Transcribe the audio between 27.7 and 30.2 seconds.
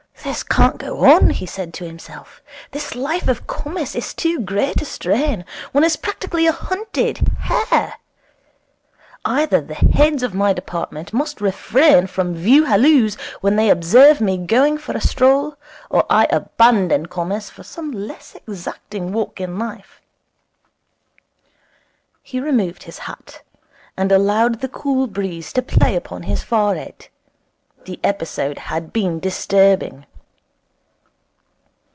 The episode had been disturbing.